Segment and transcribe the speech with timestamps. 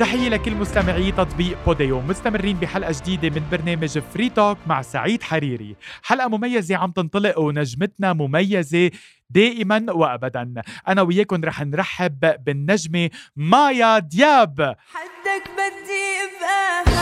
[0.00, 5.76] تحية لكل مستمعي تطبيق بوديو مستمرين بحلقة جديدة من برنامج Free Talk مع سعيد حريري.
[6.02, 8.90] حلقة مميزة عم تنطلق ونجمتنا مميزة
[9.30, 10.54] دائما وابدا.
[10.88, 14.76] أنا وياكم رح نرحب بالنجمة مايا دياب.
[14.94, 16.92] حدك بدي ابقى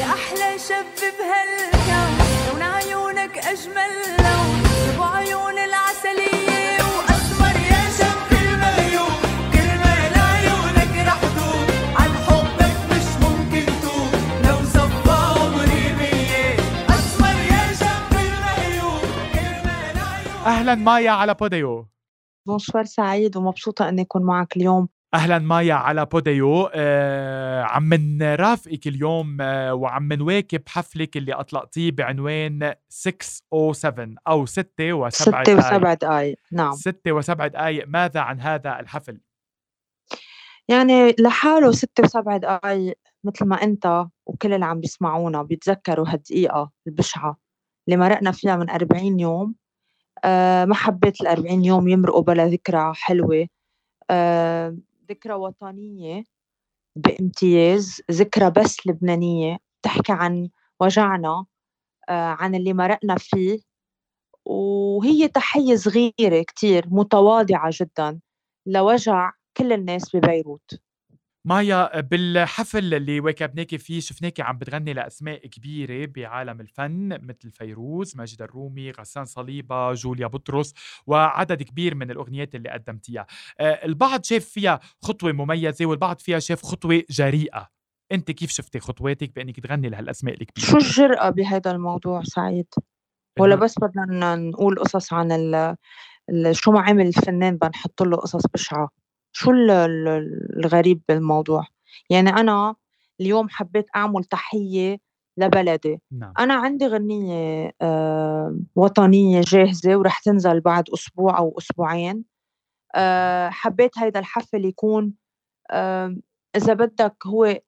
[0.00, 2.18] يا أحلى شب بهالكون
[2.52, 4.67] لون عيونك أجمل لون.
[20.48, 21.88] أهلا مايا على بوديو.
[22.46, 24.88] bonsoir سعيد ومبسوطة إني أكون معك اليوم.
[25.14, 26.70] أهلا مايا على بوديو.
[26.74, 35.08] آه عم نرافقك اليوم آه وعم نواكب حفلك اللي أطلقتيه بعنوان 607 أو 6 و7
[35.08, 36.38] ستة وسبع دقايق.
[36.52, 36.72] نعم.
[36.72, 39.20] 6 وسبع دقائق ماذا عن هذا الحفل؟
[40.68, 47.36] يعني لحاله ستة وسبع دقايق مثل ما أنت وكل اللي عم بيسمعونا بيتذكروا هالدقيقة البشعة
[47.88, 49.54] اللي مرقنا فيها من 40 يوم.
[50.64, 53.46] ما حبيت ال 40 يوم يمرقوا بلا ذكرى حلوة.
[54.10, 54.76] آه
[55.10, 56.24] ذكرى وطنية
[56.96, 59.58] بامتياز ذكرى بس لبنانية.
[59.82, 60.48] تحكي عن
[60.80, 61.46] وجعنا
[62.08, 63.60] آه عن اللي مرقنا فيه.
[64.46, 68.20] وهي تحية صغيرة كتير متواضعة جدا
[68.66, 70.80] لوجع كل الناس ببيروت.
[71.48, 78.42] مايا بالحفل اللي واكبناكي فيه شفناكي عم بتغني لأسماء كبيرة بعالم الفن مثل فيروز، ماجد
[78.42, 80.74] الرومي، غسان صليبة، جوليا بطرس
[81.06, 83.26] وعدد كبير من الأغنيات اللي قدمتيها.
[83.60, 87.68] آه، البعض شاف فيها خطوة مميزة والبعض فيها شاف خطوة جريئة.
[88.12, 92.66] أنت كيف شفتي خطواتك بأنك تغني لهالأسماء الكبيرة؟ شو الجرأة بهذا الموضوع سعيد؟
[93.40, 95.76] ولا بس بدنا نقول قصص عن ال
[96.30, 98.88] ال- شو ما عمل الفنان بنحط له قصص بشعة
[99.32, 101.64] شو ال- ال- الغريب بالموضوع؟
[102.10, 102.74] يعني أنا
[103.20, 104.98] اليوم حبيت أعمل تحية
[105.36, 106.00] لبلدي.
[106.12, 106.32] نعم.
[106.38, 112.24] أنا عندي غنية آه، وطنية جاهزة ورح تنزل بعد أسبوع أو أسبوعين.
[112.94, 115.14] آه، حبيت هيدا الحفل يكون
[115.70, 116.16] آه،
[116.56, 117.60] إذا بدك هو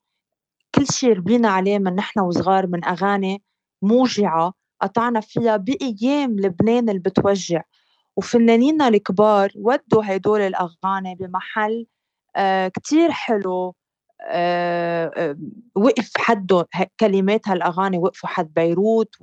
[0.75, 3.43] كل شيء ربينا عليه من نحن وصغار من أغاني
[3.83, 7.63] موجعة قطعنا فيها بأيام لبنان اللي بتوجع.
[8.17, 11.87] وفنانينا الكبار ودوا هدول الأغاني بمحل
[12.37, 13.75] آه كتير حلو
[14.23, 15.37] آه آه
[15.75, 19.15] وقف حده ه- كلمات هالأغاني وقفوا حد بيروت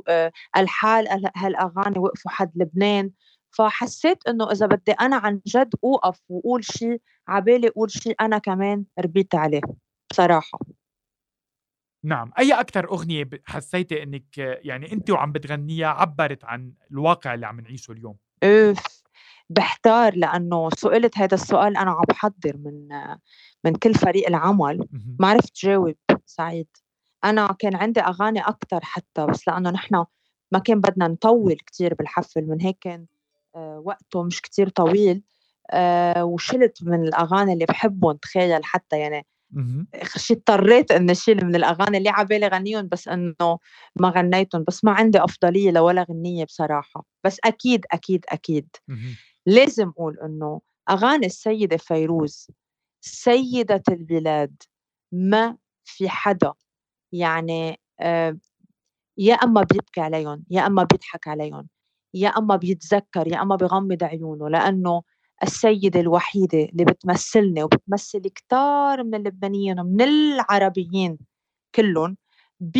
[0.58, 3.12] الحال هال- هالأغاني وقفوا حد لبنان.
[3.52, 8.86] فحسيت إنه إذا بدي أنا عن جد أوقف وأقول شيء عبالي أقول شيء أنا كمان
[9.00, 9.62] ربيت عليه
[10.12, 10.60] بصراحة.
[12.04, 12.32] نعم.
[12.40, 17.92] أي أكثر أغنية حسيتي إنك يعني انت وعم بتغنيها عبرت عن الواقع اللي عم نعيشه
[17.92, 19.04] اليوم؟ أوف.
[19.50, 22.88] بحتار لأنه سئلت هذا السؤال أنا عم بحضر من
[23.64, 24.88] من كل فريق العمل.
[25.20, 26.68] ما عرفت جاوب سعيد.
[27.24, 30.06] أنا كان عندي أغاني أكثر حتى بس لأنه نحن
[30.52, 32.48] ما كان بدنا نطول كتير بالحفل.
[32.48, 33.06] من هيك كان
[33.56, 35.24] آه، وقته مش كتير طويل.
[35.72, 39.26] آه، وشلت من الأغاني اللي بحبهم تخيل حتى يعني
[40.32, 43.60] اضطريت إني أشيل من الأغاني اللي عبالي غنيهم بس إنه
[43.96, 47.06] ما غنيتهم بس ما عندي أفضلية لولا غنية بصراحة.
[47.24, 48.68] بس أكيد أكيد أكيد.
[49.46, 52.48] لازم أقول إنه أغاني السيدة فيروز
[53.02, 54.56] سيدة البلاد
[55.12, 56.54] ما في حدا
[57.12, 58.38] يعني آه،
[59.18, 61.68] يا أما بيبكي عليهم يا أما بيضحك عليهم
[62.14, 65.04] يا أما بيتذكر يا أما بيغمض عيونه لأنه
[65.44, 71.18] السيدة الوحيدة اللي بتمثلني وبتمثل كتار من اللبنانيين ومن العربيين
[71.76, 72.18] كلهم
[72.60, 72.78] ب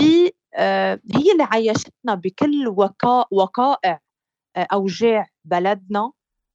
[0.56, 4.00] آه، هي اللي عيشتنا بكل وكاء وقائع
[4.56, 6.12] آه، أوجاع بلدنا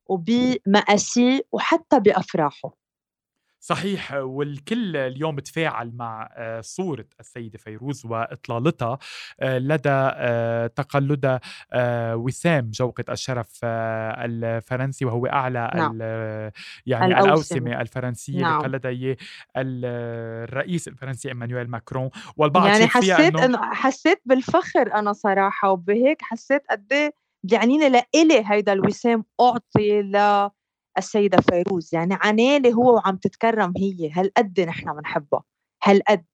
[0.06, 2.81] وبمآسيه وحتى بأفراحه.
[3.64, 8.98] صحيح والكل اليوم تفاعل مع آه، صورة السيدة فيروز وإطلالتها
[9.40, 11.40] آه، لدى آه، تقلدها
[11.72, 15.98] آه، وسام جوقة الشرف الفرنسي وهو أعلى نعم.
[16.86, 17.24] يعني الأوسمة.
[17.24, 18.62] الأوسمة الفرنسية اللي نعم.
[18.62, 19.16] قلدها إياه
[19.56, 19.84] ال-
[20.48, 27.12] الرئيس الفرنسي إيمانويل ماكرون والبعض يعني حسيت إنه حسيت بالفخر أنا صراحة وبهيك حسيت قد
[27.44, 30.02] بيعنيني لإلي هيدا الوسام أعطي
[30.96, 35.42] للسيده فيروز يعني عنالي هو وعم تتكرم هي هالقد نحن بنحبها
[35.84, 36.24] هالقد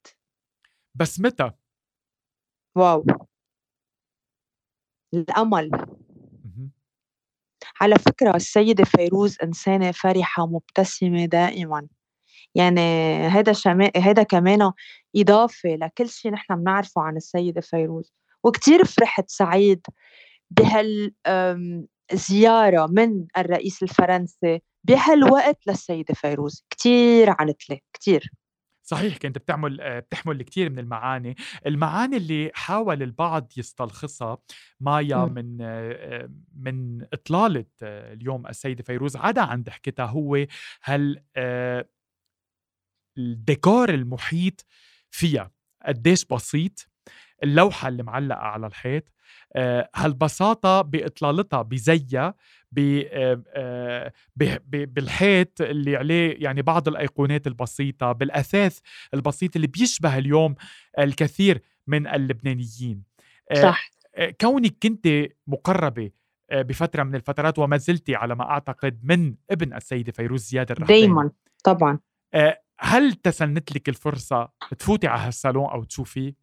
[0.95, 1.51] بس متى؟
[2.77, 3.07] واو.
[5.15, 5.71] الأمل.
[7.81, 11.87] على فكرة السيدة فيروز إنسانة فرحة مبتسمة دائما.
[12.55, 12.81] يعني
[13.29, 13.91] هيدا شما...
[13.97, 14.73] هيدا كمان
[15.17, 18.13] إضافة لكل شيء نحن بنعرفه عن السيدة فيروز.
[18.45, 19.87] وكتير فرحت سعيد
[22.11, 26.65] بهالزيارة من الرئيس الفرنسي بهالوقت للسيدة فيروز.
[26.71, 28.31] كتير عنت لي كتير.
[28.83, 34.39] صحيح كانت بتعمل آه، بتحمل الكثير من المعاني، المعاني اللي حاول البعض يستلخصها
[34.81, 35.17] مايا.
[35.25, 39.17] من آه، آه، من إطلالة اليوم السيدة فيروز.
[39.17, 40.47] عدا عن ضحكتها هو
[40.85, 41.23] هال
[43.19, 44.67] الديكور المحيط
[45.11, 45.51] فيها
[45.87, 46.89] قديش بسيط
[47.43, 49.13] اللوحة اللي معلقة على الحيط
[49.95, 52.35] هالبساطة بإطلالتها بزيها
[52.79, 54.13] آه، آه،
[54.67, 58.79] بالحيط اللي عليه يعني بعض الأيقونات البسيطة بالأثاث
[59.15, 60.55] البسيط اللي بيشبه اليوم
[60.99, 63.03] الكثير من اللبنانيين.
[63.51, 63.91] آه، صح.
[64.41, 65.09] كونك كنت
[65.47, 66.11] مقربة
[66.53, 71.31] بفترة من الفترات وما زلتي على ما أعتقد من ابن السيدة فيروز زياد الرحمن دائما
[71.65, 71.99] طبعا.
[72.81, 74.49] هل تسنت لك الفرصة
[74.79, 76.35] تفوتي على هالصالون أو تشوفيه؟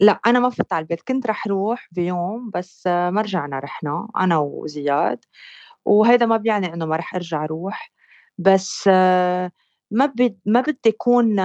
[0.00, 4.38] لا أنا ما فت على البيت كنت رح روح بيوم بس ما رجعنا رحنا أنا
[4.38, 5.24] وزياد
[5.84, 7.92] وهيدا ما بيعني إنه ما رح أرجع أروح
[8.38, 9.50] بس ما
[10.46, 11.40] ما بدي أكون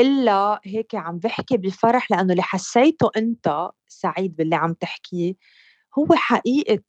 [0.00, 5.34] إلا هيك عم بحكي بفرح لأنه اللي حسيته أنت سعيد باللي عم تحكيه
[5.98, 6.80] هو حقيقة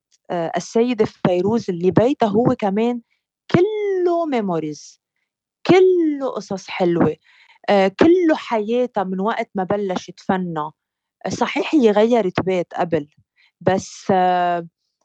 [0.57, 3.01] السيدة فيروز اللي بيتها هو كمان
[3.51, 5.01] كله ميموريز
[5.67, 7.17] كله قصص حلوة.
[7.69, 10.73] كله حياتها من وقت ما بلشت فنها
[11.29, 13.07] صحيح هي غيرت بيت قبل
[13.61, 14.11] بس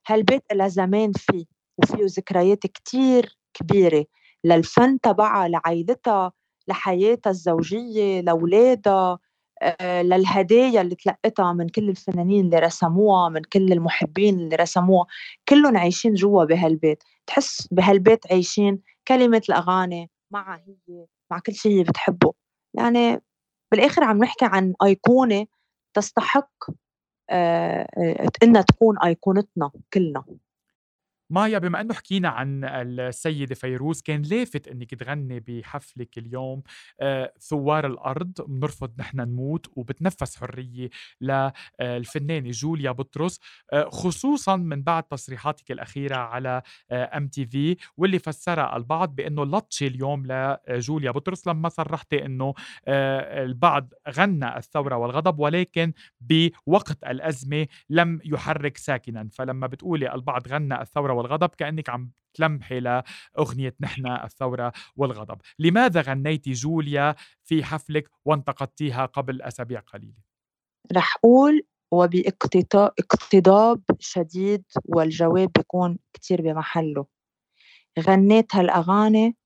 [0.06, 1.44] هالبيت لها زمان فيه
[1.78, 4.04] وفيه ذكريات كتير كبيرة
[4.44, 6.32] للفن تبعها لعائلتها
[6.68, 9.18] لحياتها الزوجية لأولادها
[9.62, 15.06] آه، للهدايا اللي تلقتها من كل الفنانين اللي رسموها من كل المحبين اللي رسموها.
[15.48, 20.56] كلهم عايشين جوا بهالبيت تحس بهالبيت عايشين كلمة الأغاني معها
[20.88, 22.32] هي مع كل شيء هي بتحبه.
[22.76, 23.20] يعني
[23.72, 25.46] بالآخر عم نحكي عن أيقونة
[25.94, 26.50] تستحق
[27.30, 30.24] آه، آه، إنها تكون أيقونتنا كلنا.
[31.30, 36.62] مايا بما إنه حكينا عن السيدة فيروز كان لافت إنك تغني بحفلك اليوم
[37.00, 40.90] آه، ثوار الأرض بنرفض نحن نموت وبتنفس حرية
[41.20, 43.40] للفنانه جوليا بطرس
[43.72, 46.62] آه، خصوصا من بعد تصريحاتك الأخيرة على
[46.92, 52.54] ام تي في واللي فسرها البعض بإنه لطشة اليوم لجوليا بطرس لما صرحتي إنه
[52.88, 59.28] آه، البعض غنى الثورة والغضب ولكن بوقت الأزمة لم يحرك ساكنا.
[59.32, 66.52] فلما بتقولي البعض غنى الثورة والغضب كأنك عم تلمحي لأغنية نحن الثورة والغضب لماذا غنيتي
[66.52, 67.14] جوليا
[67.44, 70.26] في حفلك وانتقدتيها قبل أسابيع قليلة؟
[70.96, 77.06] رح أقول وباقتضاب شديد والجواب بيكون كتير بمحله
[78.00, 79.36] غنيت هالأغاني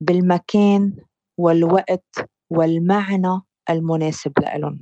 [0.00, 0.96] بالمكان
[1.38, 4.80] والوقت والمعنى المناسب لإلهم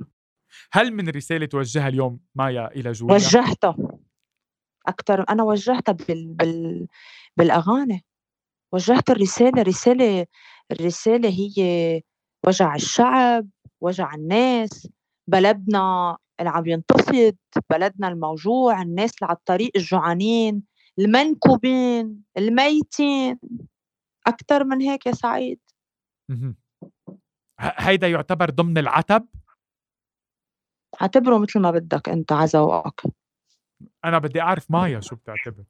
[0.71, 3.94] هل من رسالة توجهها اليوم مايا إلى جوليا؟ وجهتها
[4.87, 6.87] أكتر أنا وجّهتها بال بال
[7.37, 8.05] بالأغاني،
[8.73, 10.25] وجّهت الرسالة، رسالة
[10.71, 12.01] الرسالة هي
[12.47, 13.47] وجع الشعب،
[13.81, 14.87] وجع الناس،
[15.27, 17.35] بلدنا اللي عم ينتفض،
[17.69, 20.63] بلدنا الموجوع، الناس اللي على الطريق الجوعانين،
[20.99, 23.39] المنكوبين، الميتين،
[24.27, 25.59] أكتر من هيك يا سعيد.
[27.59, 29.27] هيدا يُعتبر ضمن العتب؟
[31.01, 33.01] اعتبره مثل ما بدك أنت على ذوقك.
[34.05, 35.63] أنا بدي أعرف مايا شو بتعتبر؟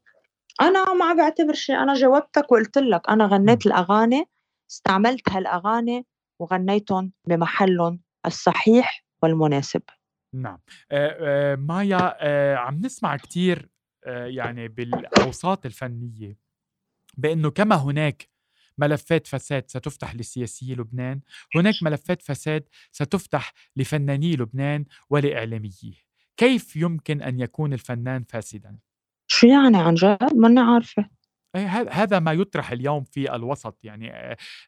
[0.62, 4.25] أنا ما عم باعتبر شيء، أنا جاوبتك وقُلت لك أنا غنّيت الأغاني،
[4.72, 6.06] استعملت هالأغاني
[6.39, 9.82] وغنّيتُن بمحلُّن الصحيح والمناسب.
[10.34, 10.60] نعم.
[10.91, 13.70] آآ مايا آآ عم نسمع كتير
[14.06, 16.38] يعني بالأوساط الفنية
[17.18, 18.29] بإنه كما هناك
[18.77, 21.22] ملفات فساد ستُفتح لسياسيي لبنان،
[21.56, 26.04] هناك ملفات فساد ستُفتح لفناني لبنان ولإعلامييه.
[26.38, 28.77] كيف يمكن أن يكون الفنان فاسدًا؟
[29.27, 31.10] شو يعني عن جد؟ ماني عارفة.
[31.56, 34.12] إيه هذا ما يُطرح اليوم في الوسط، يعني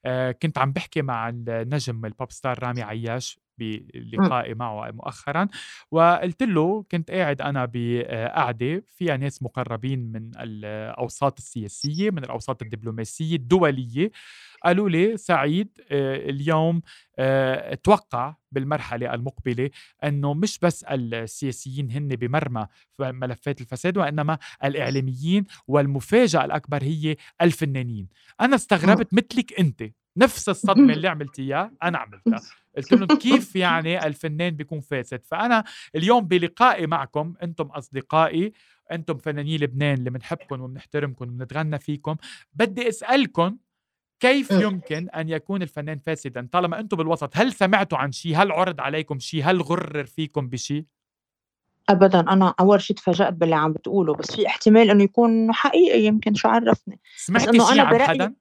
[0.06, 3.40] آآ كنت عم بحكي مع النجم ال pop star رامي عياش.
[3.58, 5.48] بلقائي معه مؤخرًا،
[5.92, 13.36] وقُلت له كنت قاعد أنا بقعدة فيها ناس مقربين من الأوساط السياسية، من الأوساط الدبلوماسية
[13.36, 14.12] الدولية،
[14.66, 16.82] قالوا لي: "سعيد اليوم
[17.20, 19.70] أتوقع بالمرحلة المقبلة
[20.04, 22.68] إنه مش بس السياسيين هن بمرمى
[23.00, 28.08] ملفات الفساد، وإنما الإعلاميين والمفاجأة الأكبر هي الفنانين."
[28.42, 29.84] أنا استغربت مثلِك أنتِ.
[30.18, 32.42] نفس الصدمة اللي عملت إياه أنا عملتها.
[32.78, 35.64] قلت لهم كيف يعني الفنان بيكون فاسد؟ فأنا
[35.96, 38.52] اليوم بلقائي معكم أنتم أصدقائي
[38.92, 42.16] أنتم فنانين لبنان اللي بنحبكم وبنحترمكم وبنتغنى فيكم.
[42.54, 43.58] بدي أسألكم
[44.20, 48.82] كيف يمكن أن يكون الفنان فاسدا؟ طالما أنتم بالوسط هل سمعتوا عن شيء؟ هل عرض
[48.82, 50.86] عليكم شيء؟ هل غرر فيكم بشيء؟
[51.90, 56.34] ابدا أنا أول شيء تفاجأت باللي عم بتقوله بس في احتمال إنه يكون حقيقي يمكن
[56.34, 57.00] شو عرفني.
[57.18, 58.34] سمعتي شيء عن حدا؟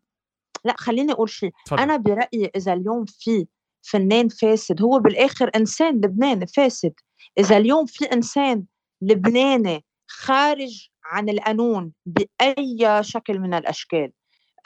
[0.66, 3.46] لأ خلّيني أقول شيء، أنا برأيي إذا اليوم في
[3.82, 6.92] فنان فاسد هو بالآخر إنسان لبناني فاسد.
[7.38, 8.64] إذا اليوم في إنسان
[9.02, 14.12] لبناني خارج عن القانون بأي شكل من الأشكال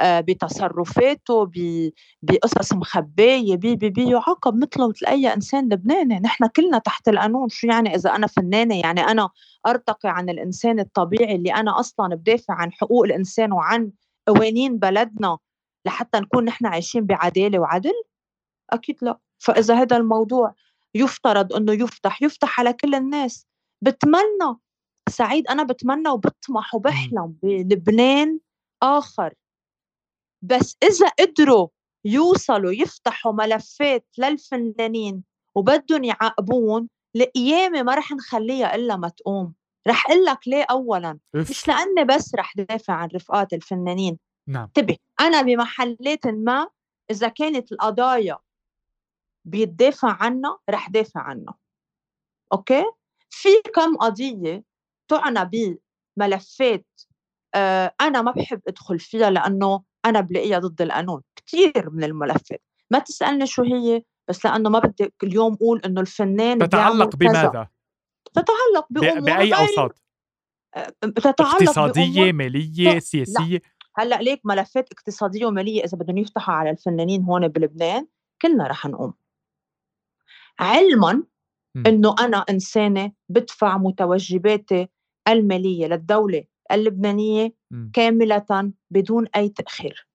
[0.00, 1.50] آه، بتصرفاته
[2.23, 6.21] بقصص مخبايه بي بي بي يعاقب مثله مثل اي إنسان لبناني.
[6.21, 7.49] نحن كلنا تحت القانون.
[7.49, 9.28] شو يعني إذا أنا فنانة؟ يعني أنا
[9.66, 13.90] أرتقي عن الإنسان الطبيعي اللي أنا أصلا بدافع عن حقوق الإنسان وعن
[14.28, 15.38] قوانين بلدنا.
[15.87, 18.02] لحتى نكون نحن عايشين بعدالة وعدل؟
[18.70, 19.18] أكيد لا.
[19.38, 20.54] فإذا هذا الموضوع
[20.94, 23.46] يفترض إنه يفتح يفتح على كل الناس.
[23.82, 24.56] بتمنى
[25.08, 28.38] سعيد أنا بتمنى وبطمح وبحلم بلبنان
[28.82, 29.34] آخر.
[30.42, 31.68] بس إذا قدروا
[32.04, 39.54] يوصلوا يفتحوا ملفات للفنانين وبدهم يعاقبون القيامة ما رح نخليها إلا ما تقوم.
[39.88, 41.50] رح أقول لك ليه اولا؟ إف.
[41.50, 44.18] مش لأني بس رح دافع عن رفقات الفنانين.
[44.50, 44.64] نعم.
[44.64, 46.69] انتبه أنا بمحلات ما
[47.11, 48.38] إذا كانت القضايا
[49.45, 51.54] بيتدافع عنها رح دافع عنها.
[52.52, 52.85] أوكي؟
[53.30, 54.64] في كم قضية
[55.09, 55.50] تعنى
[56.16, 56.87] بملفات
[57.54, 61.23] آه أنا ما بحب أدخل فيها لأنه أنا بلاقيها ضد القانون.
[61.37, 62.62] كثير من الملفات.
[62.90, 67.69] ما تسألني شو هي بس لأنه ما بدي اليوم أقول إنه الفنان تتعلق بماذا؟
[68.35, 70.02] تتعلق بامور بأي أوساط؟
[70.75, 73.61] آه، تتعلق اقتصادية مالية سياسيه لا.
[74.00, 78.07] هلأ ليك ملفات اقتصادية ومالية إذا بدهم يفتحوا على الفنانين هون بلبنان
[78.42, 79.14] كلنا رح نقوم.
[80.59, 81.23] علما
[81.87, 84.88] إنه أنا إنسانة بدفع متوجباتي
[85.28, 87.90] المالية للدولة اللبنانية م.
[87.92, 90.09] كاملة بدون أي تأخير.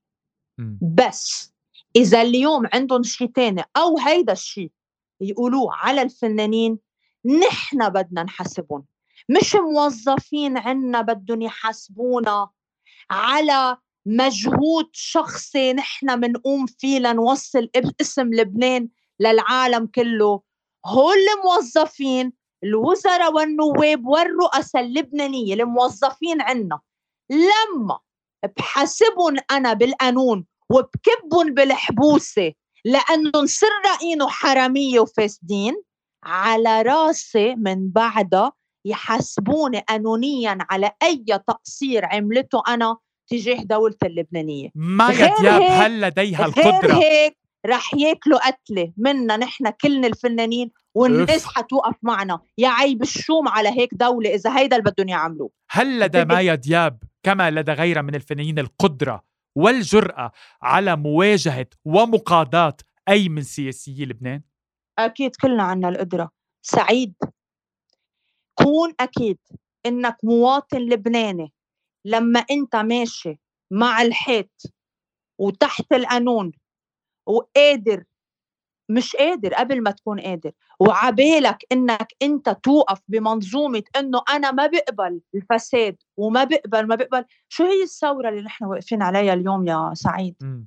[0.58, 0.77] م.
[0.82, 1.54] بس
[1.96, 4.72] إذا اليوم عندهم شيء ثاني أو هيدا الشيء
[5.22, 6.80] يقولوه على الفنانين
[7.25, 8.86] نحن بدنا نحاسبهم.
[9.30, 12.50] مش موظفين عنا بدهم يحاسبونا.
[13.12, 17.70] على مجهود شخصي نحن منقوم فيه لنوصل
[18.02, 20.42] اسم لبنان للعالم كله.
[20.86, 22.34] هول الموظفين
[22.64, 26.80] الوزراء والنواب والرؤساء اللبنانية الموظفين عنا
[27.30, 28.00] لما
[28.58, 32.54] بحاسبهم أنا بالقانون وبكبهم بالحبوسة
[32.86, 35.84] لأنهم سرقين حرامية وفاسدين
[36.24, 38.52] على رأسي من بعدها
[38.86, 44.70] يحاسبوني قانونيا على أي تقصير عملته أنا تجاه دولة اللبنانية.
[44.75, 51.46] ما دياب هل لديها القدرة غير هيك رح ياكلوا قتلة منا نحن كلنا الفنانين والناس
[51.46, 52.39] حتوقف معنا.
[52.58, 55.50] يا عيب الشوم على هيك دولة إذا هيدا اللي بدهم يعملوه.
[55.70, 59.24] هل لدى مايا دياب كما لدى غيرها من الفنانين القدرة
[59.56, 62.77] والجرأة على مواجهة ومقاضاة
[63.10, 64.42] أي من سياسيي لبنان؟
[65.00, 66.32] أكيد كلنا عنا القدرة.
[66.62, 67.13] سعيد.
[68.56, 69.38] كون أكيد
[69.86, 71.54] إنك مواطن لبناني.
[72.06, 73.40] لما أنت ماشي
[73.72, 74.62] مع الحيط
[75.40, 76.52] وتحت القانون
[77.28, 78.04] وقادر
[78.90, 80.52] مش قادر قبل ما تكون قادر.
[80.80, 87.26] وعبالك إنك أنت توقف بمنظومة إنه أنا ما بقبل الفساد وما بقبل ما بقبل.
[87.50, 90.66] شو هي الثورة اللي نحن واقفين عليها اليوم يا سعيد؟ م.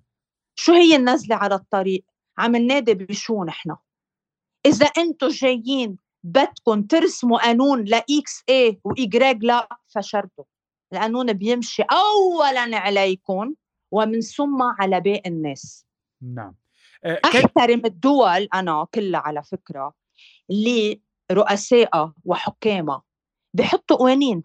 [0.54, 2.04] شو هي النزلة على الطريق؟
[2.38, 3.76] عم ننادي بشو نحن؟
[4.66, 10.44] إذا أنتم جايين بدكم ترسموا قانون لاكس إي وايجريج لا فشلتوا
[10.92, 13.54] القانون بيمشي اولا عليكم
[13.90, 15.86] ومن ثم على باقي الناس.
[16.22, 16.54] نعم.
[17.04, 19.94] أه أحترم الدول أنا كلها على فكرة
[20.50, 21.00] اللي
[21.32, 23.02] رؤسائها وحكامها
[23.54, 24.42] بحطوا قوانين.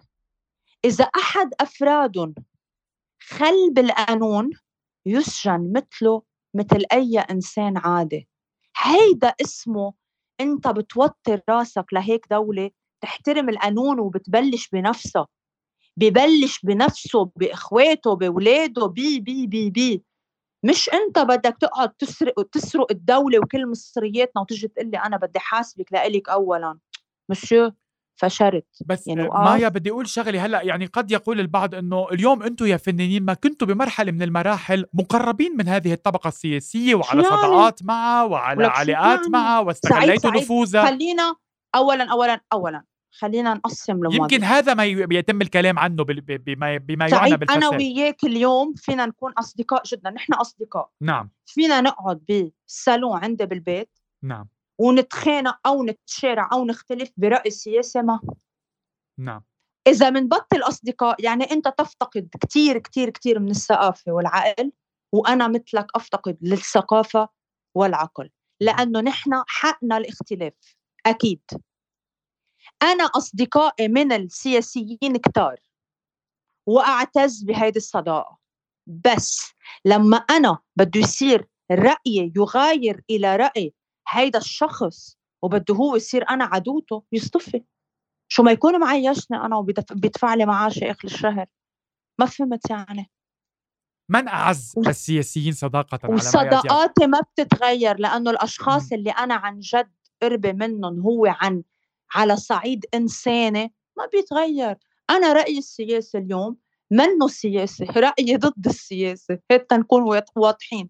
[0.86, 2.36] إذا أحد افرادهم
[3.20, 4.50] خل بالقانون
[5.06, 6.22] يسجن مثله
[6.53, 8.30] مثل أي إنسان عادي.
[8.77, 9.94] هيدا اسمه
[10.42, 12.72] أنت بتوطي راسك لهيك دولة
[13.02, 15.28] تحترم القانون وبتبلش بنفسها
[15.98, 20.04] ببلش بنفسه بإخواته بأولاده بي بي بي بي.
[20.66, 25.94] مش أنت بدك تقعد تسرق وتسرق الدولة وكل مصرياتنا وتجي تقول لي أنا بدي حاسبك
[25.94, 26.80] لإلك اولا.
[27.30, 27.56] مش
[28.15, 28.65] فشرت.
[28.86, 32.77] بس يعني مايا بدي أقول شغلة هلأ يعني قد يقول البعض إنه اليوم أنتم يا
[32.77, 38.24] فنانين ما كنتوا بمرحلة من المراحل مقربين من هذه الطبقة السياسية وعلى يعني صداقات معها
[38.24, 39.29] وعلى علاقات يعني.
[39.29, 40.86] معها واستغليتوا نفوذها.
[40.86, 41.36] خلينا
[41.75, 47.38] اولا اولا اولا خلينا نقسم الماضي يمكن هذا ما يتم الكلام عنه بما بما يعنى
[47.38, 50.10] بالفساد أنا وياك اليوم فينا نكون أصدقاء جدا.
[50.10, 50.89] نحن أصدقاء.
[51.01, 51.29] نعم.
[51.46, 54.00] فينا نقعد بالصالون عندي بالبيت.
[54.24, 54.48] نعم.
[54.80, 58.20] ونتخانق أو نتشارع أو نختلف برأي سياسي ما.
[59.20, 59.44] نعم.
[59.88, 64.72] إذا بنبطل أصدقاء يعني أنت تفتقد كثير كثير كثير من الثقافة والعقل
[65.13, 67.30] وأنا مثلك أفتقد للثقافة
[67.75, 70.53] والعقل لأنه نحن حقنا الاختلاف
[71.06, 71.42] أكيد.
[72.84, 75.60] أنا أصدقائي من السياسيين كتار
[76.68, 78.38] وأعتز بهيدي الصداقة.
[78.88, 79.53] بس
[79.86, 83.74] لما أنا بده يصير رأيي يغاير إلى رأي
[84.13, 87.63] هيدا الشخص وبده هو يصير أنا عدوته يصطفي.
[88.27, 91.46] شو ما يكون معيشني أنا وبيدفع لي معاشي آخر الشهر.
[92.20, 93.12] ما فهمت يعني.
[94.10, 98.96] من أعز السياسيين صداقة على وصداقاتي ما بتتغير لأنه الأشخاص م.
[98.96, 99.91] اللي أنا عن جد
[100.22, 101.63] قربي منهم هو عن
[102.15, 104.77] على صعيد إنساني ما بيتغير.
[105.10, 106.58] أنا رأيي السياسي اليوم
[106.94, 110.90] منه سياسي رأيي ضد السياسة هيك تنكون واضحين.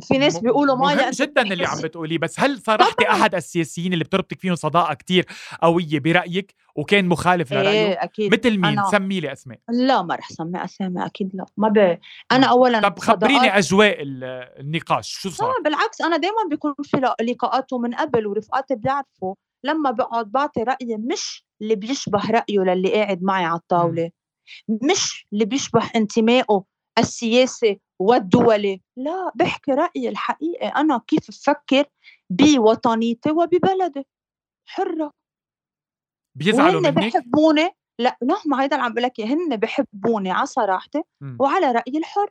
[0.00, 4.04] في ناس بيقولوا ما مهم جدا اللي عم بتقوليه بس هل صرحتي أحد السياسيين اللي
[4.04, 5.26] بتربطك فيهم صداقة كتير
[5.62, 8.32] قوية برأيك وكان مخالف لرايه إيه أكيد.
[8.32, 8.90] مثل مين؟ أنا...
[8.90, 9.58] سمي لي أسماء.
[9.70, 11.46] لا ما رح سمي أسامي أكيد لا.
[11.56, 11.98] ما ب...
[12.32, 13.64] أنا اولا طب خبريني صداقات...
[13.64, 13.96] أجواء
[14.60, 19.34] النقاش شو صار؟ لا بالعكس أنا دائما بيكون في لقاءات من قبل ورفقاتي بيعرفوا.
[19.64, 24.10] لما بقعد بعطي رأيي مش اللي بيشبه رأيه للي قاعد معي على الطاولة.
[24.68, 26.64] مش اللي بيشبه انتمائه
[26.98, 28.80] السياسي والدولي.
[28.96, 30.68] لا بحكي رأيي الحقيقي.
[30.68, 31.84] أنا كيف بفكر
[32.30, 34.06] بوطنيتي وببلدي.
[34.68, 35.12] حرة.
[36.34, 41.02] بيزعلوا منك؟ بحبوني لا لا ما هيدا اللي عم بقول لك هن بحبوني على صراحتي
[41.40, 42.30] وعلى رأيي الحر.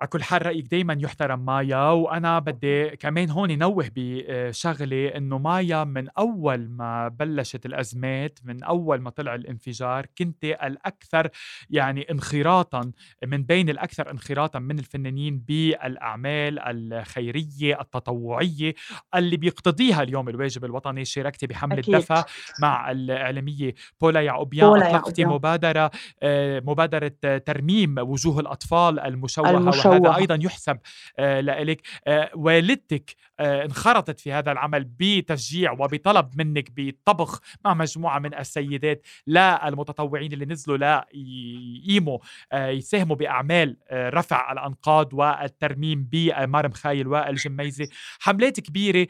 [0.00, 5.84] على كل حال رأيك دايما يحترم مايا وأنا بدي كمان هون نوه بشغلة إنه مايا
[5.84, 11.28] من أول ما بلشت الأزمات من أول ما طلع الانفجار كنت الأكثر
[11.70, 12.92] يعني انخراطا
[13.26, 18.74] من بين الأكثر انخراطا من الفنانين بالأعمال الخيرية التطوعية
[19.14, 21.04] اللي بيقتضيها اليوم الواجب الوطني.
[21.04, 22.24] شاركتي بحملة دفا
[22.60, 24.68] مع الإعلامية بولا يعقوبيان.
[24.82, 25.90] أطلقتي مبادرة
[26.22, 27.12] آه، مبادرة
[27.46, 29.87] ترميم وجوه الأطفال المشوهة, المشوهة.
[29.92, 30.78] هذا أيضا يحسب
[31.18, 38.18] آه، لك آه، والدتك آه، انخرطت في هذا العمل بتشجيع وبطلب منك بالطبخ مع مجموعة
[38.18, 42.18] من السيدات للمتطوعين اللي نزلوا لا يقيموا
[42.54, 47.88] يساهموا بأعمال رفع الأنقاض والترميم بمرم خايل والجميزة.
[48.20, 49.06] حملات كبيرة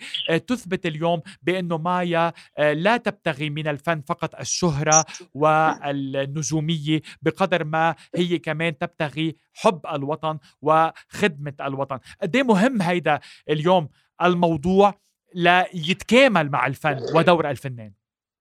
[0.46, 8.78] تثبت اليوم بأنه مايا لا تبتغي من الفن فقط الشهرة والنجومية بقدر ما هي كمان
[8.78, 11.98] تبتغي حب الوطن وخدمة الوطن.
[12.22, 13.88] قد إيه مهم هيدا اليوم
[14.22, 14.94] الموضوع
[15.34, 17.92] ليتكامل مع الفن ودور الفنان؟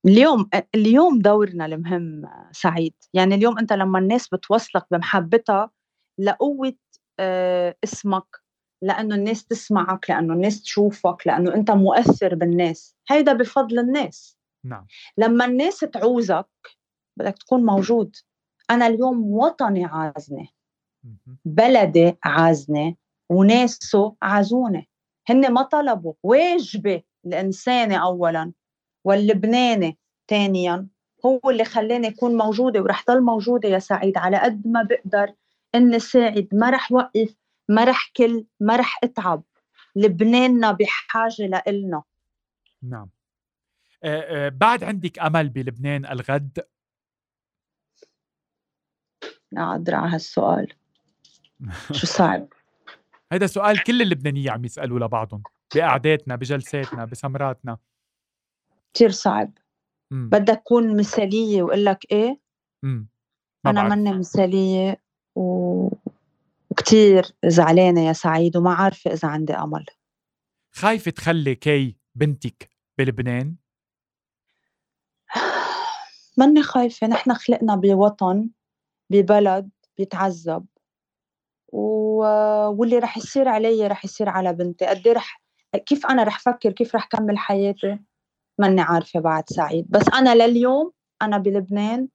[0.05, 2.93] اليوم اليوم دورنا المهم سعيد.
[3.13, 5.71] يعني اليوم أنت لما الناس بتوصلك بمحبتها
[6.19, 6.75] لقوة
[7.19, 8.25] آه، اسمك
[8.81, 14.37] لأنه الناس تسمعك لأنه الناس تشوفك لأنه أنت مؤثر بالناس هيدا بفضل الناس.
[14.65, 14.85] نعم.
[15.17, 16.47] لما الناس تعوزك
[17.19, 18.15] بدك تكون موجود.
[18.69, 20.56] أنا اليوم وطني عازني.
[21.45, 22.97] بلدي عازني
[23.29, 24.89] وناسه عازوني
[25.29, 26.13] هن ما طلبوا.
[26.23, 28.51] واجبي الإنساني أولا
[29.03, 30.87] واللبناني ثانيا
[31.25, 35.33] هو اللي خلاني أكون موجودة ورح ضل موجودة يا سعيد على قد ما بقدر
[35.75, 36.47] إني ساعد.
[36.53, 37.35] ما رح وقف
[37.69, 39.43] ما رح كل ما رح أتعب.
[39.95, 42.03] لبناننا بحاجة لإلنا.
[42.83, 43.09] نعم.
[44.03, 46.59] أه أه بعد عندك أمل بلبنان الغد؟
[49.57, 50.73] أقدر على هالسؤال.
[51.91, 52.47] شو صعب
[53.31, 55.43] هيدا سؤال كل اللبنانية عم يسألوا لبعضهم
[55.75, 57.77] بقعداتنا بجلساتنا بسمراتنا
[58.93, 59.51] كثير صعب
[60.11, 60.29] مم.
[60.29, 62.39] بدك تكون مثالية وأقول لك إيه؟
[62.83, 63.07] مم.
[63.65, 65.01] أنا مني مثالية
[65.35, 65.89] و...
[66.69, 69.85] وكتير زعلانة يا سعيد وما عارفة إذا عندي أمل
[70.71, 73.55] خايفة تخلي كي بنتك بلبنان؟
[76.37, 78.49] ماني خايفة نحن خلقنا بوطن
[79.09, 80.65] ببلد بيتعذب
[81.67, 82.21] و...
[82.69, 84.85] واللي رح يصير علي رح يصير على بنتي.
[84.85, 85.41] قد إيه رح
[85.85, 87.99] كيف أنا رح فكر كيف رح كمل حياتي؟
[88.59, 89.85] ماني عارفة بعد سعيد.
[89.89, 92.07] بس أنا لليوم أنا بلبنان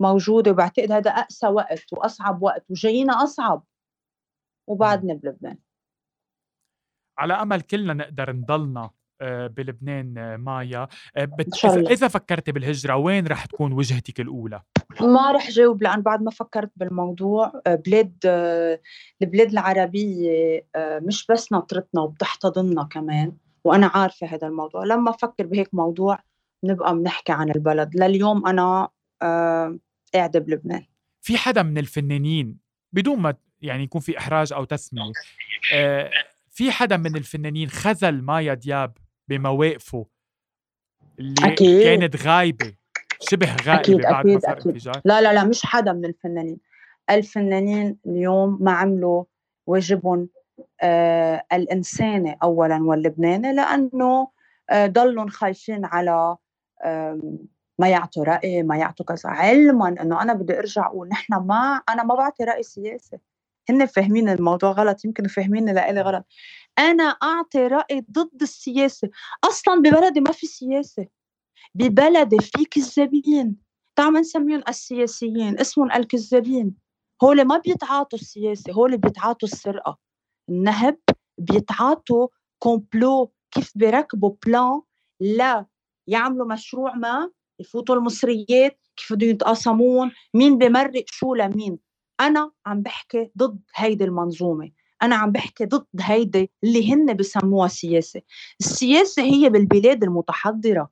[0.00, 3.64] موجودة وبعتقد هذا أقسى وقت وأصعب وقت وجايينا أصعب
[4.68, 5.58] وبعدنا بلبنان.
[7.18, 10.88] على أمل كلنا نقدر نضلنا آه، بلبنان آه، مايا.
[11.16, 11.64] آه، بت...
[11.64, 14.62] اذا فكرتي بالهجرة وين رح تكون وجهتك الأولى؟
[15.00, 18.16] ما رح جاوب لأن بعد ما فكرت بالموضوع بلاد
[19.22, 23.32] البلاد العربية مش بس ناطرتنا وبتحتضننا كمان
[23.64, 24.84] وأنا عارفة هذا الموضوع.
[24.84, 26.18] لما أفكر بهيك موضوع
[26.64, 27.96] نبقى بنحكي عن البلد.
[27.96, 28.88] لليوم أنا
[30.14, 30.86] قاعدة بلبنان.
[31.20, 32.58] في حدا من الفنانين
[32.92, 35.12] بدون ما يعني يكون في إحراج أو تسمية
[36.50, 38.96] في حدا من الفنانين خذل مايا دياب
[39.28, 40.06] بمواقفه
[41.18, 41.82] اللي أكيد.
[41.82, 42.79] كانت غايبة؟
[43.20, 46.58] شبه غائبة أكيد بعد أكيد ما صار انفجار؟ لا لا لا مش حدا من الفنانين.
[47.10, 49.24] الفنانين اليوم ما عملوا
[49.66, 50.28] واجبهم
[50.80, 54.28] آه الإنساني اولا واللبناني لأنه
[54.70, 56.36] آه ضلوا خايفين على
[56.84, 57.20] آه
[57.78, 59.30] ما يعطوا رأي ما يعطوا كذا.
[59.30, 63.18] علما إنه أنا بدي أرجع أقول نحن ما أنا ما بعطي رأي سياسي.
[63.70, 66.26] هن فاهمين الموضوع غلط يمكن فاهمين لإلي غلط.
[66.78, 69.08] أنا أعطي رأي ضد السياسة.
[69.44, 71.06] أصلا ببلدي ما في سياسة.
[71.74, 73.56] ببلدي في كذابين
[73.96, 76.74] تعال نسميهم السياسيين اسمهم الكذابين.
[77.24, 79.98] هول ما بيتعاطوا السياسة هول بيتعاطوا السرقة.
[80.48, 80.98] النهب
[81.38, 84.80] بيتعاطوا complot كيف بيركبوا plan
[85.20, 85.66] لا
[86.06, 91.78] يعملوا مشروع ما يفوتوا المصريات كيف بدهم يتقاسمون مين بمرق شو لمين.
[92.20, 94.70] أنا عم بحكي ضد هيدي المنظومة.
[95.02, 98.20] أنا عم بحكي ضد هيدي اللي هن بسموها سياسة.
[98.60, 100.90] السياسة هي بالبلاد المتحضرة.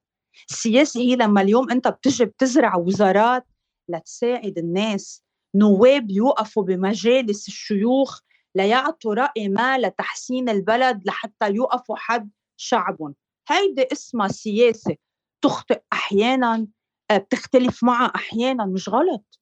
[0.51, 3.47] السياسة هي لما اليوم انت بتجي بتزرع وزارات
[3.89, 5.23] لتساعد الناس.
[5.55, 8.21] نواب يوقفوا بمجالس الشيوخ
[8.55, 13.15] ليعطوا رأي ما لتحسين البلد لحتى يوقفوا حد شعبهم.
[13.49, 14.97] هيدي اسمها سياسة
[15.43, 16.67] تخطئ أحيانا
[17.11, 19.41] آه، بتختلف معها أحيانا مش غلط.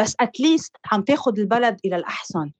[0.00, 2.52] بس اتليست عم تاخد البلد إلى الأحسن.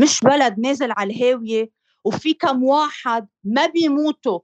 [0.00, 1.70] مش بلد نازل على الهاوية
[2.04, 4.40] وفي كم واحد ما بيموتوا.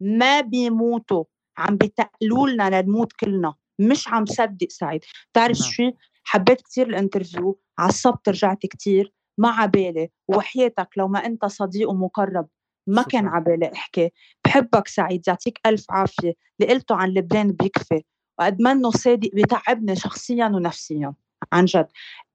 [0.00, 1.24] ما بيموتوا.
[1.58, 5.04] عم بيتقلوا لنا لنموت كلنا مش عم صدق سعيد.
[5.32, 5.70] بتعرف نعم.
[5.70, 5.90] شو؟
[6.24, 10.10] حبيت كتير الانترفيو عصبت رجعت كتير ما عبالي.
[10.28, 12.48] وحياتك لو ما انت صديق ومقرب
[12.86, 14.10] ما كان عبالي احكي.
[14.44, 16.34] بحبك سعيد يعطيك ألف عافية.
[16.60, 18.02] اللي قلته عن لبنان بيكفي.
[18.38, 21.14] وقد منه صادق بتعبني شخصيا ونفسيا
[21.52, 21.88] عن جد.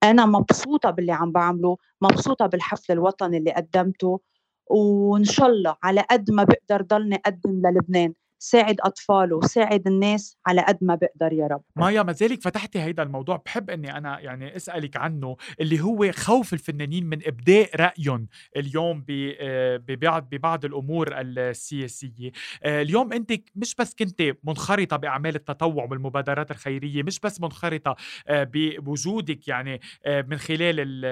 [0.04, 4.20] أنا مبسوطة باللي عم بعمله مبسوطة بالحفل الوطني اللي قدمته.
[4.68, 8.14] وإن شاء الله على قد ما بقدر ضلني أقدم للبنان.
[8.44, 11.62] ساعد أطفاله وساعد الناس على قد ما بقدر يا رب.
[11.76, 13.42] مايا ما زالك فتحتي هيدا الموضوع.
[13.46, 18.28] بحب أني أنا يعني أسألك عنه اللي هو خوف الفنانين من إبداء رأيهم
[18.58, 22.32] اليوم آه، ببعض ببعض الأمور السياسية.
[22.64, 27.96] آه، اليوم أنت مش بس كنت منخرطة بأعمال التطوع والمبادرات الخيرية مش بس منخرطة
[28.28, 31.04] آه، بوجودك يعني من خلال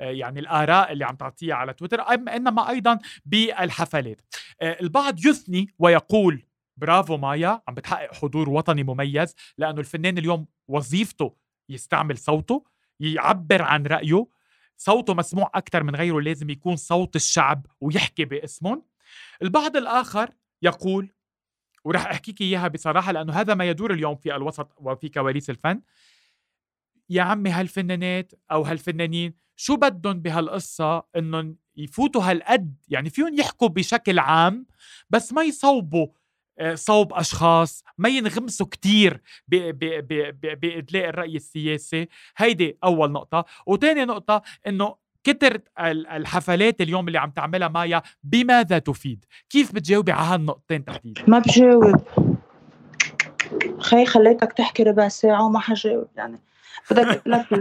[0.00, 4.20] يعني الآراء اللي عم تعطيها على تويتر إنما أيضا بالحفلات.
[4.62, 6.42] البعض يثني ويقول بقول
[6.76, 11.36] برافو مايا عم بتحقق حضور وطني مميز لأنه الفنان اليوم وظيفته
[11.68, 12.64] يستعمل صوته
[13.00, 14.26] يعبر عن رأيه.
[14.76, 18.82] صوته مسموع أكثر من غيره لازم يكون صوت الشعب ويحكي باسمهم.
[19.42, 20.30] البعض الآخر
[20.62, 21.12] يقول
[21.84, 25.82] ورح أحكيك إياها بصراحة لأنه هذا ما يدور اليوم في الوسط وفي كواليس الفن.
[27.10, 34.18] يا عمي هالفنانات أو هالفنانين شو بدهم بهالقصة إنهم يفوتوا هالقد يعني فيهم يحكوا بشكل
[34.18, 34.66] عام
[35.10, 36.06] بس ما يصوبوا
[36.58, 42.08] آه، صوب أشخاص ما ينغمسوا كتير بإدلاء الرأي السياسي.
[42.36, 43.44] هيدي أول نقطة.
[43.66, 45.60] وتاني نقطة إنه كتر
[46.12, 52.02] الحفلات اليوم اللي عم تعملها مايا بماذا تفيد؟ كيف بتجاوبي على هالنقطتين تحديدا؟ ما بجاوب.
[53.78, 56.40] خي خليتك تحكي ربع ساعة وما حجاوب يعني.
[56.90, 57.52] بدك لك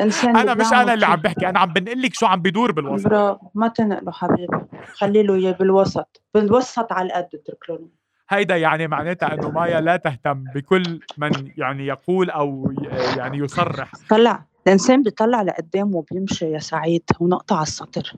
[0.00, 3.08] الإنسان أنا مش أنا اللي عم بحكي أنا عم بنقل لك شو عم بدور بالوسط.
[3.08, 4.58] برافو ما تنقله حبيبي.
[4.94, 6.22] خلي له إياه بالوسط.
[6.34, 7.88] بالوسط على القد اترك له
[8.28, 12.72] هيدا يعني معناتها إنه مايا لا تهتم بكل من يعني يقول أو
[13.16, 13.92] يعني يصرح.
[14.10, 14.44] طلع.
[14.66, 17.02] الإنسان بيطلع لقدام وبيمشي يا سعيد.
[17.20, 18.12] ونقطع على السطر.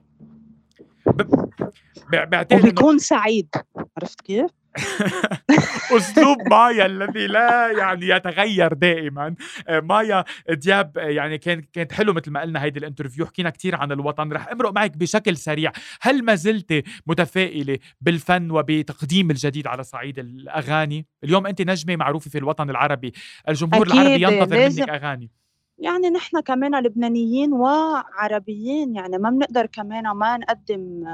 [2.13, 3.49] بعتقد وبيكون سعيد.
[3.97, 4.51] عرفت كيف؟
[5.97, 9.35] اسلوب مايا الذي لا يعني يتغير دائما.
[9.69, 13.27] آه، مايا دياب آه، يعني كان كانت حلو مثل ما قلنا هيدي الانترفيو.
[13.27, 14.33] حكينا كثير عن الوطن.
[14.33, 15.73] رح أمرق معك بشكل سريع.
[16.01, 22.39] هل ما زلت متفائلة بالفن وبتقديم الجديد على صعيد الأغاني؟ اليوم أنت نجمة معروفة في
[22.39, 23.13] الوطن العربي.
[23.49, 25.31] الجمهور العربي ينتظر منك أغاني.
[25.79, 31.05] يعني نحن كمان لبنانيين وعربيين يعني ما بنقدر كمان ما نقدم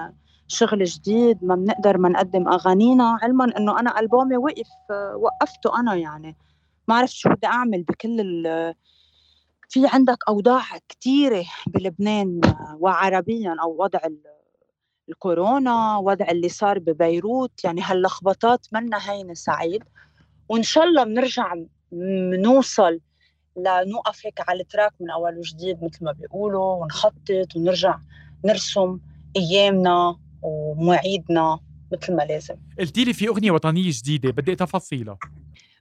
[0.51, 3.19] شغل جديد ما بنقدر ما نقدم أغانينا.
[3.23, 4.69] علما إنه أنا ألبومي وقف
[5.15, 6.37] وقفته أنا يعني.
[6.89, 8.75] ما عرفت شو بدي أعمل بكل ال
[9.69, 12.41] في عندك أوضاع كثيره بلبنان
[12.79, 14.01] وعربيا أو وضع
[15.09, 17.65] الكورونا وضع اللي صار ببيروت.
[17.65, 19.85] يعني هاللخبطات منا هينة سعيد.
[20.49, 21.55] وإن شاء الله بنرجع
[21.93, 23.01] بنوصل
[23.57, 27.99] لنوقف هيك على التراك من اول وجديد مثل ما بيقولوا ونخطط ونرجع
[28.45, 28.99] نرسم
[29.37, 30.17] أيامنا.
[30.42, 31.61] ومواعيدنا
[31.92, 32.55] مثل ما لازم.
[32.79, 35.18] قلتي لي في أغنية وطنية جديدة بدي تفاصيلها.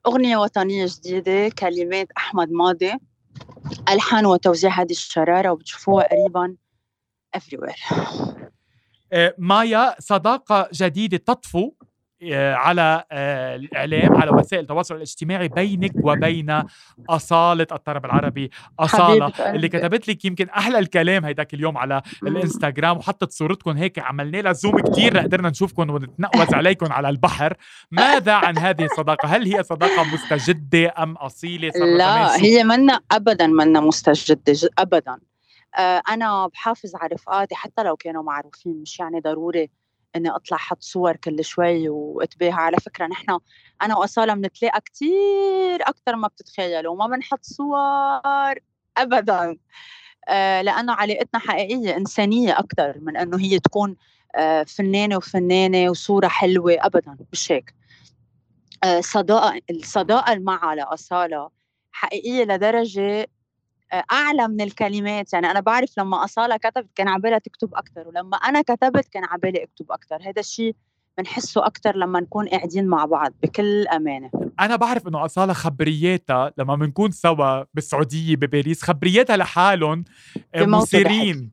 [0.07, 2.91] أغنية وطنية جديدة كلمات أحمد ماضي
[3.89, 6.55] ألحان وتوزيع هذه الشرارة وبتشوفوها قريبا
[7.37, 7.93] everywhere.
[9.13, 11.71] آه، مايا صداقة جديدة تطفو.
[12.53, 16.63] على آه، الإعلام على وسائل التواصل الاجتماعي بينك وبين
[17.09, 18.51] أصالة الطرب العربي.
[18.79, 22.97] أصالة اللي كتبت لك يمكن أحلى الكلام هيداك اليوم على الإنستغرام.
[22.97, 27.53] وحطت صورتكم هيك عملنا لها زوم كثير لقدرنا نشوفكم ونتنقوز عليكم على البحر.
[27.91, 33.79] ماذا عن هذه الصداقة؟ هل هي صداقة مستجدة أم أصيلة؟ لا هي منا ابدا منا
[33.79, 35.17] مستجدة ابدا.
[35.77, 39.69] آه، أنا بحافظ على رفقاتي حتى لو كانوا معروفين مش يعني ضروري
[40.15, 42.51] إني أطلع حط صور كل شوي وأتباهى.
[42.51, 43.39] على فكرة نحن
[43.81, 48.59] أنا وأصالة بنتلاقى كتير أكثر ما بتتخيلوا وما بنحط صور
[48.97, 49.57] ابدا.
[50.29, 53.95] آه، لأنه علاقتنا حقيقية إنسانية أكثر من إنه هي تكون
[54.35, 57.75] آه، فنانة وفنانة وصورة حلوة ابدا مش هيك؟
[58.83, 61.49] آه، صداقة الصداقة معها لاصاله
[61.91, 63.27] حقيقية لدرجة
[63.93, 65.33] أعلى من الكلمات.
[65.33, 69.63] يعني أنا بعرف لما أصالة كتبت كان عبالها تكتب أكثر ولما أنا كتبت كان عبالي
[69.63, 70.75] اكتب أكثر هذا الشيء
[71.19, 74.31] بنحسه أكثر لما نكون قاعدين مع بعض بكل أمانة.
[74.59, 80.03] أنا بعرف إنه أصالة خبرياتها لما بنكون سوا بالسعودية بباريس خبرياتها لحالهم
[80.55, 81.51] آه، مثيرين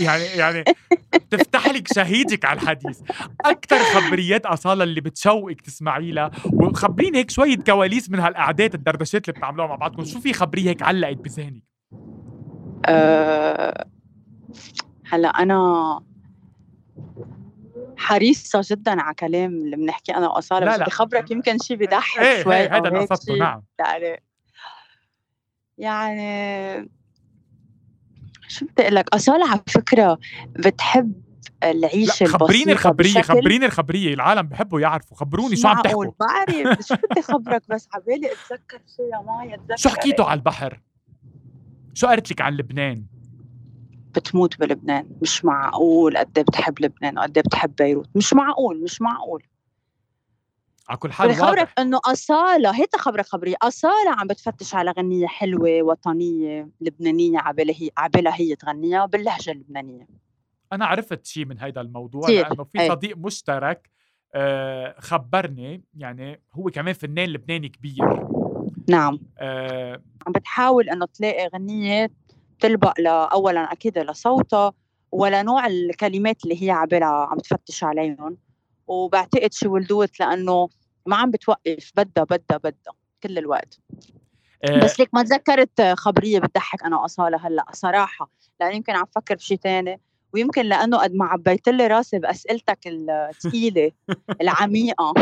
[0.00, 0.64] يعني يعني
[1.30, 3.00] تفتح لك شهيدك على الحديث.
[3.44, 6.30] أكثر خبريات أصالة اللي بتشوقك تسمعي لها.
[6.52, 10.04] وخبريني هيك شوية كواليس من هالقعدات الدردشات اللي بتعملوها مع بعضكم.
[10.04, 11.73] شو في خبرية هيك علقت بذهنك؟
[12.86, 13.86] أه
[15.06, 16.00] هلا أنا
[17.96, 20.14] حريصة جدا على كلام اللي بنحكي.
[20.14, 23.62] أنا وأصالة لا بس بخبرك يمكن شيء بضحك إيه شوي إيه هذا اللي قصدته نعم.
[23.78, 24.22] يعني
[25.78, 26.90] يعني
[28.48, 31.22] شو بدي أقول لك أصالة على فكرة بتحب
[31.64, 34.14] العيشة خبريني الخبرية خبريني الخبرية.
[34.14, 36.06] العالم بحبوا يعرفوا خبروني شو عم تحكوا.
[36.20, 36.86] بعرف.
[36.86, 40.80] شو بدي خبرك بس عبالي أتذكر شو يا مايا أتذكر شو حكيتوا على البحر؟
[41.94, 43.04] شو قالت لك عن لبنان؟
[44.14, 49.02] بتموت بلبنان مش معقول قد إيه بتحب لبنان وقد إيه بتحب بيروت مش معقول مش
[49.02, 49.42] معقول.
[50.88, 55.82] على كل حال خبرك إنه أصالة هيك خبرك خبريه أصالة عم بتفتش على غنية حلوة
[55.82, 60.06] وطنية لبنانية عبالها هي عبالها هي تغنيها باللهجة اللبنانية.
[60.72, 63.90] أنا عرفت شيء من هيدا الموضوع لأنه في صديق مشترك
[64.34, 68.26] آه خبرني يعني هو كمان فنان لبناني كبير.
[68.88, 69.20] نعم.
[69.38, 72.10] آه عم بتحاول إنه تلاقي غنيه
[72.60, 74.72] تلبق اولا أكيد لصوتها
[75.12, 78.36] ولنوع الكلمات اللي هي عبالها عم تفتش عليهم.
[78.86, 80.68] وبعتقد شي ولدوت لأنه
[81.06, 83.78] ما عم بتوقف بدها بدها بدها كل الوقت.
[84.64, 84.78] آه.
[84.84, 89.58] بس ليك ما تذكرت خبرية بتضحك أنا وأصالة هلأ؟ صراحة لأن يمكن عم فكر بشيء
[89.58, 90.00] ثاني
[90.32, 93.92] ويمكن لأنه قد ما عبيت لي راسي بأسئلتك الثقيله
[94.42, 95.14] العميقة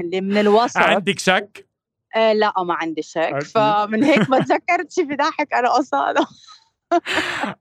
[0.00, 0.76] اللي من الوسط.
[0.76, 1.69] عندك شك؟
[2.16, 3.42] آه لا ما عندي شك.
[3.42, 6.26] فمن هيك ما تذكرت شيء بضحك أنا اصاله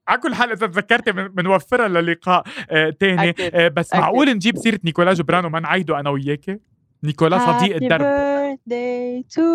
[0.07, 3.35] على كل حال إذا تذكرتي بنوفرها للقاء آه تاني.
[3.39, 4.01] آه بس أكيد.
[4.01, 6.59] معقول نجيب سيرة نيكولا جبران وما نعيده أنا وياكي
[7.03, 8.01] نيكولا صديق الدرب.
[8.01, 9.47] Happy birthday to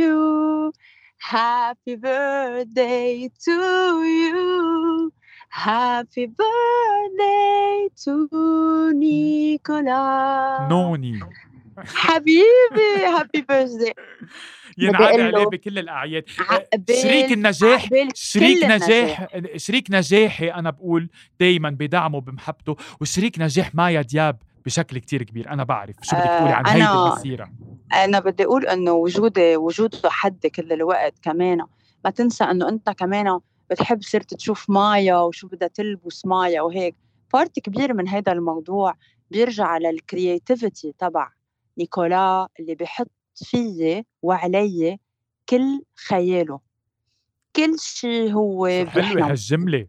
[0.00, 0.72] you.
[1.18, 3.58] Happy birthday to
[4.22, 5.12] you.
[5.50, 8.12] Happy birthday to
[8.94, 11.20] نيكولا نوني
[11.78, 13.92] حبيبي هابي بيرثدي
[14.78, 16.24] ينعاد عليه بكل الأعياد.
[17.02, 21.08] شريك النجاح شريك نجاح شريك نجاحي أنا بقول
[21.40, 25.50] دائما بدعمه بمحبته وشريك نجاح مايا دياب بشكل كتير كبير.
[25.50, 27.52] أنا بعرف شو بدك تقولي عن هيدي المسيرة.
[27.92, 31.58] أنا بدي أقول إنه وجودي وجوده حد كل الوقت كمان
[32.04, 36.96] ما تنسى إنه أنت كمان بتحب صرت تشوف مايا وشو بدها تلبس مايا وهيك.
[37.32, 38.94] part كبير من هذا الموضوع
[39.30, 41.28] بيرجع على ال creativity تبع
[41.80, 44.98] نيكولا اللي بحط فيي وعلي
[45.48, 46.60] كل خياله.
[47.56, 49.86] كل شيء هو حلوة هالجملة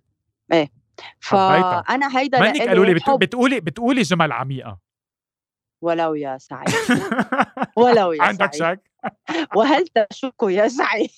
[0.52, 0.72] إيه.
[1.20, 4.80] فأنا هيدا منك قالوا لي بتقولي بتقولي جمل عميقة.
[5.82, 6.70] ولو يا سعيد.
[7.78, 8.92] ولو يا عندك شك؟
[9.56, 11.10] وهل تشك يا سعيد؟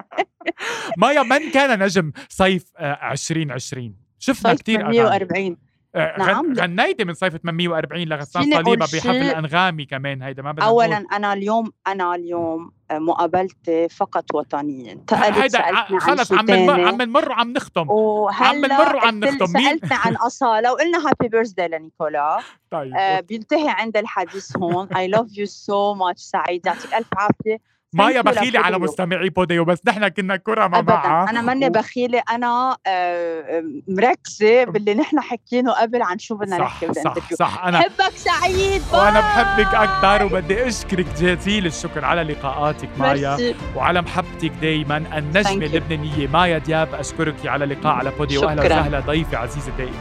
[0.98, 5.56] مايا من كان نجم صيف 2020 آه، شفنا كثير 140 آه،
[5.96, 6.54] نعم.
[6.54, 10.22] غنيتي من صيفة 840 لغسان صليبة بحفل الأنغامي كمان.
[10.22, 11.14] هيدا ما بدنا أولا نقول.
[11.14, 15.04] أنا اليوم أنا اليوم مقابلتي فقط وطنيا.
[15.12, 17.86] هيدا خلص عم نمر عم نمر وعم نختم.
[18.30, 19.46] عم نمر وعم نختم.
[19.54, 22.40] مين؟ سألتني عن أصالة وقلنا happy birthday لنيكولا.
[22.70, 24.88] طيب آه بينتهي عند الحديث هون.
[24.88, 26.66] I love you so much سعيد.
[26.66, 27.71] يعطيك ألف عافية.
[27.94, 32.22] مايا بخيلة على مستمعي بوديو بس نحن كنا كرما معها أنا ماني بخيلة.
[32.30, 37.64] أنا آه، مركزة باللي نحن حكينه قبل عن شو بدنا نحكي صح صح, صح.
[37.64, 38.82] أنا بحبك سعيد.
[38.92, 39.00] باي.
[39.00, 43.54] وأنا بحبك أكثر وبدي أشكرك جزيل الشكر على لقاءاتك مايا.
[43.76, 44.96] وعلى محبتك دايما.
[44.96, 48.42] النجمة اللبنانية مايا دياب أشكرك على لقاء على بوديو.
[48.42, 49.00] وأهلا وسهلا.
[49.00, 49.92] ضيفة عزيزة دائما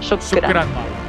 [0.00, 1.05] شكرا, شكرا مايا.